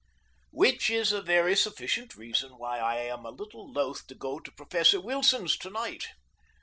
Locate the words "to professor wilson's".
4.39-5.55